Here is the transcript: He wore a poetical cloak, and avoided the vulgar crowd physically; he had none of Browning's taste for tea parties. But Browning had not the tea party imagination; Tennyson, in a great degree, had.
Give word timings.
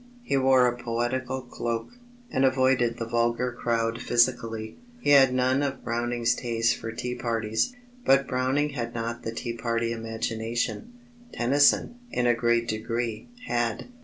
He 0.23 0.35
wore 0.35 0.65
a 0.65 0.75
poetical 0.81 1.43
cloak, 1.43 1.91
and 2.31 2.43
avoided 2.43 2.97
the 2.97 3.05
vulgar 3.05 3.51
crowd 3.51 4.01
physically; 4.01 4.75
he 4.99 5.11
had 5.11 5.31
none 5.31 5.61
of 5.61 5.83
Browning's 5.83 6.33
taste 6.33 6.75
for 6.77 6.91
tea 6.91 7.13
parties. 7.13 7.75
But 8.03 8.27
Browning 8.27 8.69
had 8.71 8.95
not 8.95 9.21
the 9.21 9.31
tea 9.31 9.53
party 9.53 9.91
imagination; 9.91 10.93
Tennyson, 11.31 11.97
in 12.09 12.25
a 12.25 12.33
great 12.33 12.67
degree, 12.67 13.29
had. 13.45 13.89